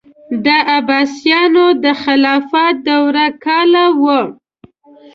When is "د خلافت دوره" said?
1.83-3.27